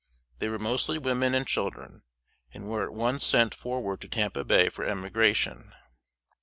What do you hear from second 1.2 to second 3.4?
and children, and were at once